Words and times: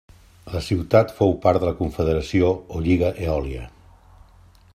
La 0.53 0.61
ciutat 0.67 1.13
fou 1.19 1.35
part 1.45 1.61
de 1.63 1.69
la 1.71 1.75
confederació 1.83 2.51
o 2.79 2.83
Lliga 2.87 3.13
Eòlia. 3.27 3.71